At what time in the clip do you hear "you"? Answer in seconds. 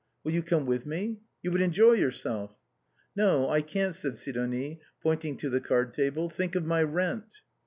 0.31-0.41, 1.43-1.51